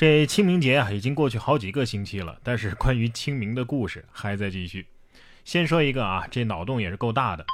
[0.00, 4.86] 这清明节啊，已经过去好几个星期了，但是 关于清明的故事还在继续。
[5.44, 7.44] 先说一个啊，这脑洞也是够大的。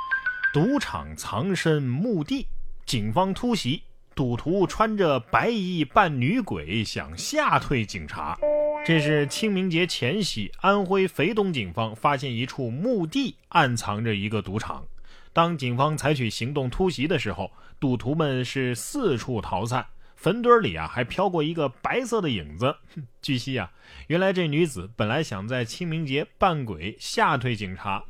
[0.55, 2.47] 赌场藏身墓地，
[2.85, 3.83] 警方突袭，
[4.15, 8.39] 赌徒穿着白衣扮女鬼，想吓退警察。
[8.87, 14.85] 这是清明节前夕，安徽肥东警方发现一处墓地暗藏着一个赌场。
[15.33, 17.51] 当警方采取行动突袭的时候，
[17.81, 19.85] 赌徒们是四处逃散。
[20.17, 22.75] 坟堆里啊，还飘过一个白色的影子。
[23.23, 23.71] 据悉啊，
[24.09, 28.03] 原来这女子本来想在清明节扮鬼吓退警察。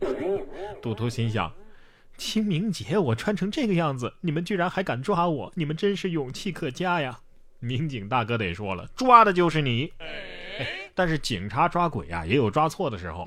[0.81, 1.53] 赌徒心想：
[2.17, 7.19] 清明节我穿成这个样子，你们居然还敢抓我，你们真是勇气可嘉呀！
[7.59, 9.93] 民警大哥得说了，抓的就是你。
[10.95, 13.27] 但是警察抓鬼啊，也有抓错的时候。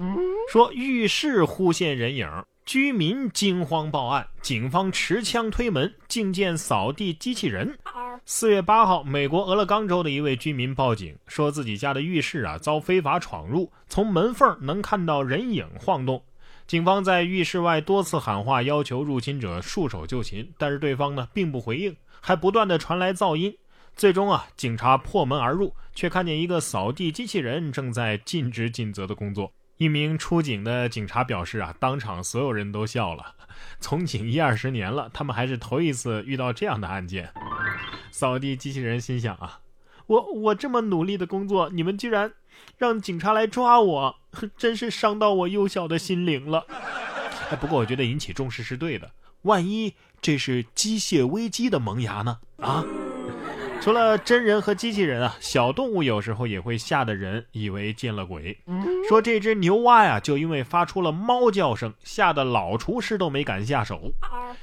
[0.52, 2.28] 说浴室忽现人影。
[2.66, 7.76] 居民惊慌报案，警方持枪推门，竟见扫地机器人。
[8.26, 16.24] 四月八号，美国俄勒冈州的一位居民报警，说自己家的浴室啊遭非法闯入，从门缝能看到人影晃动。
[16.68, 23.58] 警方在浴室外多次喊话，要求入侵者束手就擒，但是对方呢并不回应，还不断的传来噪音。
[23.96, 29.52] 最终啊，警察破门而入，却看见一个扫地机器人正在尽职尽责的工作。
[29.80, 33.36] 一名出警的警察表示：“啊，当场所有人都笑了。
[33.80, 37.32] 从警一二十年了，他们还是头一次遇到这样的案件。”
[38.12, 39.62] 扫地机器人心想：“啊，
[40.08, 42.34] 我我这么努力的工作，你们居然
[42.78, 44.16] 让警察来抓我，
[44.58, 46.66] 真是伤到我幼小的心灵了。”
[47.50, 49.10] 哎，不过我觉得引起重视是对的。
[49.44, 52.40] 万一这是机械危机的萌芽呢？
[52.58, 52.84] 啊？
[53.82, 58.58] 除了真人和机器人啊，小动物有时候也会吓得人以为见了鬼。
[59.08, 64.12] 说这只牛蛙呀，就因为发出了猫叫声，吓得老厨师都没敢下手。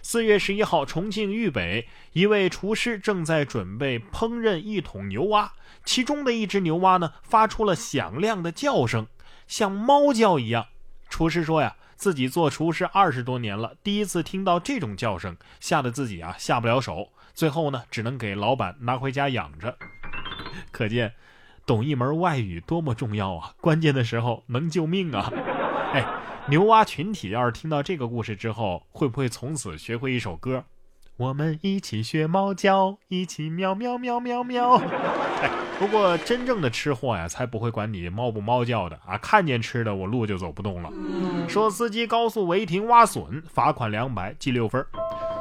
[0.03, 9.06] 四月十一号，重庆渝北一位厨师正在准备烹饪一桶牛蛙，其中的一只牛蛙呢，发出了响亮的叫声，
[9.48, 10.67] 像猫叫一样。
[11.08, 17.08] 厨师说呀，自己做厨师二十多年了，第一次听到这种叫声，吓得自己啊下不了手。
[17.34, 19.77] 最后呢，只能给老板拿回家养着。
[20.70, 21.12] 可见，
[21.67, 23.52] 懂一门外语多么重要啊！
[23.61, 25.30] 关键的时候能救命啊！
[25.92, 26.06] 哎，
[26.48, 30.64] 牛蛙群体要是听到这个故事之后，会不会从此学会一首歌？
[31.17, 34.77] 我们一起学猫叫，一起喵喵喵喵喵。
[34.77, 39.18] 哎，不过真正的吃货呀，才不会管你猫不猫叫的啊！
[39.18, 40.90] 看见吃的，我路就走不动了。
[41.48, 44.84] 说司机高速违停挖笋，罚款两百，记六分。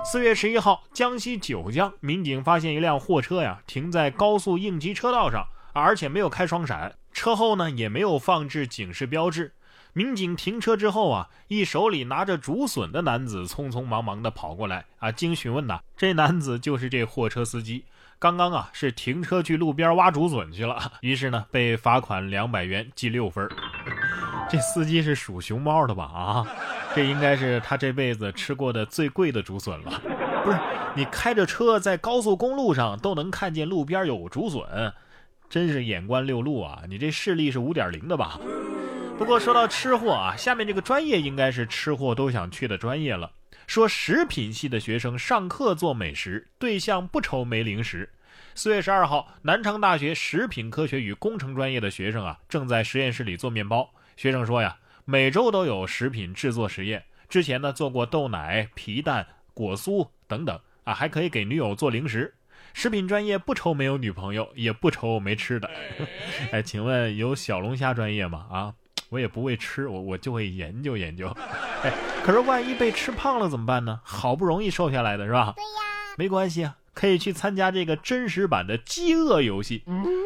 [0.04, 9.54] 四月十一号，江西九江民警发现一辆货车呀停在高速应急车道上，而且没有开双闪，车后呢也没有放置警示标志。
[9.94, 17.84] 民警停车之后啊，一手里拿着竹笋的男子匆匆忙忙的跑过来啊，经询问呐，这男子就是这货车司机，
[18.20, 23.50] 刚刚啊是停车去路边挖竹笋去了， 于是呢被罚款两百元，记六分。
[24.50, 26.04] 这司机是属熊猫的吧？
[26.04, 26.48] 啊？
[26.96, 30.02] 这应该是他这辈子吃过的最贵的竹笋了。
[30.44, 30.58] 不是，
[30.96, 34.94] 你开着车在高速公路上都能看见路边有竹笋，
[35.50, 36.84] 真是眼观六路啊！
[36.88, 38.40] 你这视力是五点零的吧？
[39.18, 43.32] 不过说到吃货啊，下面这个专业应该是吃货都想去的专业了。
[43.66, 48.12] 说食品系的学生上课做美食，对象不愁没零食。
[48.54, 53.90] 四月十二号，南昌大学食品科学与工程专业的学生啊，正在实验室里做面包。
[54.16, 54.78] 学生说呀。
[55.08, 62.34] 每周都有食品制作实验，之前呢做过豆奶、皮蛋、果酥等等啊，还可以给女友做零食。
[62.74, 65.70] 食品专业不愁没有女朋友，也不愁没吃的。
[66.52, 68.48] 哎，请问有小龙虾专业吗？
[68.50, 68.74] 啊，
[69.10, 71.28] 我也不会吃，我我就会研究研究。
[71.86, 71.94] 哎，
[72.24, 74.02] 可是万一被吃胖了怎么办呢？
[74.04, 75.54] 好不容易瘦下来的是吧？
[75.56, 76.76] 对呀，没关系啊。
[76.96, 79.84] 可以去参加这个真实版的饥饿游戏。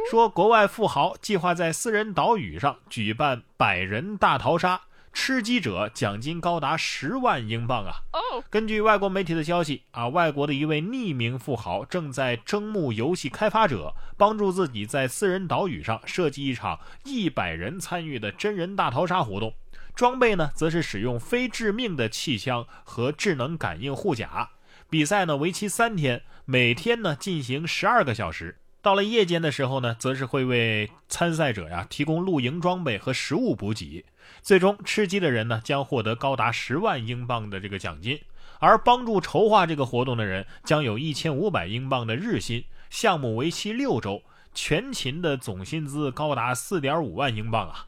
[0.09, 4.79] 说国外富豪计划在私人岛屿上举办百人大逃杀，
[5.11, 8.05] 吃鸡者奖金高达十万英镑啊！
[8.49, 19.53] 根据外国媒体的消息啊，外国的一位匿名富豪正在征募游戏开发者，帮助自己在私人岛屿上设计一场一百人参与的真人大逃杀活动。
[19.95, 24.51] 装备呢，则是使用非致命的气枪和智能感应护甲。
[24.89, 28.57] 比赛呢为期三天，每天呢进行十二个小时。
[28.81, 34.05] 到了夜间的时候呢，则是会为参赛者呀提供露营装备和食物补给。
[34.41, 38.19] 最终吃鸡的人呢将获得高达十万英镑的这个奖金，
[38.59, 42.65] 而帮助筹划这个活动的人将有一千五百英镑的日薪。
[42.89, 44.23] 项目为期六周，
[44.55, 47.85] 全勤的总薪资高达四点五万英镑啊！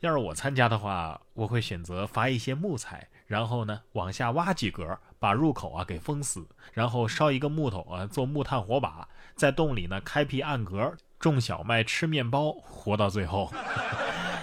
[0.00, 3.08] 要是我参加的话，我会选择伐一些木材。
[3.26, 13.50] 然后呢，往下挖几格，把入口啊给封死，然后烧一个木头啊做木炭火把，在洞里呢开辟暗格，种小麦吃面包，活到最后。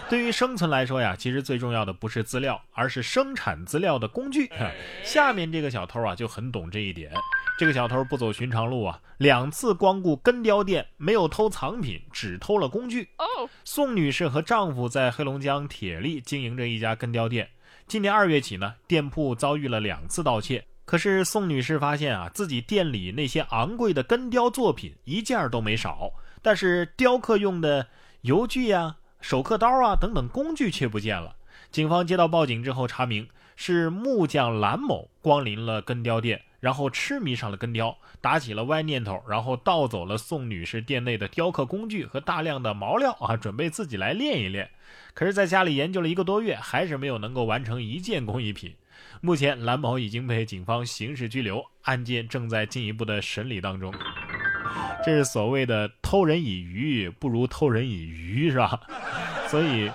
[0.09, 4.51] 对于生存来说呀，其实最重要的不是资料，而是生产资料的工具。
[5.03, 7.13] 下面这个小偷啊就很懂这一点。
[7.61, 13.09] 这个小偷不走寻常路啊，两次光顾根雕店，没有偷藏品，只偷了工具。
[13.63, 17.47] 宋女士和丈夫在黑龙江铁力经营着一家根雕店。
[17.85, 20.65] 今年二月起呢，店铺遭遇了两次盗窃。
[20.85, 27.85] 可是宋女士发现啊，自己店里那些昂贵的根雕作品一件都没少，但是雕刻用的
[28.21, 28.95] 油锯呀。
[29.19, 31.35] 手刻刀啊，等等工具却不见了。
[31.69, 44.69] 警方接到报警之后，查明是木匠蓝某光临了根雕店，然后痴迷上了根雕，打起了歪念头，然后盗走了宋女士店内的雕刻工具和大量的毛料啊，准备自己来练一练。
[45.13, 48.73] 可是，在家里研究了一个多月，还是没有能够完成一件工艺品。
[49.19, 53.93] 目前，蓝某已经被警方刑事拘留，案件正在进一步的审理当中。
[55.03, 58.79] 这是所谓的偷人以鱼不如偷人以渔，是吧？
[59.47, 59.91] 所以，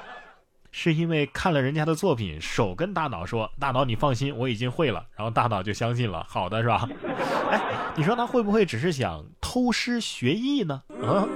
[0.79, 6.87] 是因为看了人家的作品，手跟大脑说：“大脑，你放心，我已经会了。”然后大脑就相信了，好的是吧？
[7.51, 7.59] 哎，
[7.97, 10.83] 你说他会不会只是想偷师学艺呢？
[11.03, 11.27] 啊？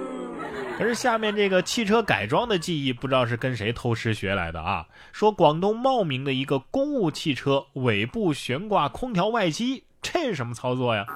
[0.77, 4.87] 可是下面这个汽车改装的技艺，不知道是跟谁偷师学来的啊？
[5.11, 9.85] 说广东茂名的一个公务汽车尾部悬挂空调外机。
[10.03, 11.07] 这是什么操作呀？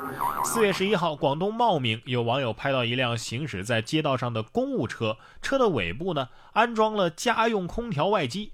[0.45, 8.53] 四月十一号，广东茂名有网友拍到一辆行驶在街道上的公务车，车的尾部呢安装了家用空调外机。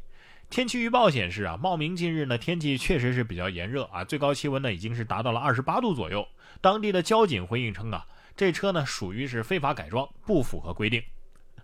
[0.49, 6.27] 天气预报显示啊，茂名近日呢天气确实是比较炎热啊，最高气温呢已经是达到了二十八度左右。
[6.61, 8.07] 当地的交警回应称啊，
[8.37, 11.03] 这车呢属于是非法改装，不符合规定。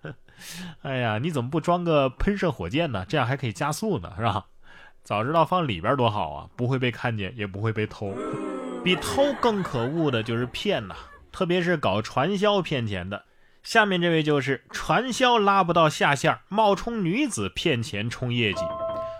[0.83, 3.05] 哎呀，你怎么不装个喷射火箭呢？
[3.09, 4.47] 这样还可以加速呢，是吧？
[5.03, 8.15] 早知道放里边多好啊，不会被看见，也不会被偷。
[8.87, 10.95] 比偷更可恶的就是骗呐，
[11.33, 13.25] 特别是搞传销骗钱的。
[13.65, 18.61] 下面这位就是传销拉不到下线，冒充女子骗钱冲业绩。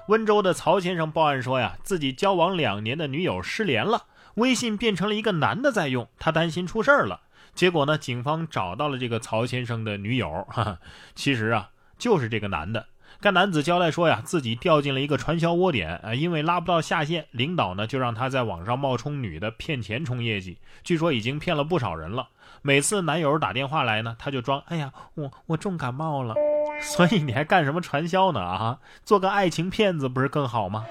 [0.07, 4.05] 温州的曹先生报案说呀，自己交往两年的女友失联了，
[4.37, 7.23] 微信变成了一个男的在用，他担心出事儿了。
[7.53, 10.79] 结果呢，警方找到了这个曹先生的女友，哈哈，
[11.17, 12.87] 其实啊就是这个男的。
[13.21, 20.59] 该男子交代说呀，自己掉进了一个传销窝点啊，因为拉不到下线，领导呢就让他在网上冒充女的骗钱冲业绩。
[20.85, 22.29] 据说已经骗了不少人了。
[22.63, 26.35] 每次男友打电话来呢，他就装：“哎呀，我我重感冒了。”
[26.83, 28.41] 所以你还干什么传销呢？
[28.41, 30.85] 啊，做个爱情骗子不是更好吗？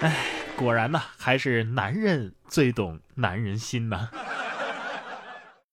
[0.00, 0.14] 哎，
[0.56, 4.08] 果然呢，还是男人最懂男人心呐。